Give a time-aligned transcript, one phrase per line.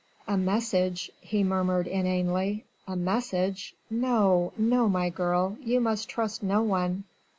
[0.27, 3.75] "A message," he murmured inanely, "a message.
[3.87, 4.51] No!
[4.57, 4.89] no!
[4.89, 7.03] my girl, you must trust no one....